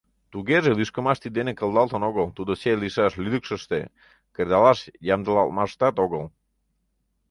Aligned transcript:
Тугеже 0.31 0.71
лӱшкымаш 0.77 1.17
тиддене 1.21 1.53
кылдалтын 1.55 2.01
огыл- 2.09 2.27
тудо 2.37 2.51
сӧй 2.61 2.75
лийшаш 2.81 3.13
лӱдыкшыштӧ, 3.23 3.79
кредалаш 4.35 4.79
ямдылалтмаштат 5.13 5.95
огыл. 6.05 6.23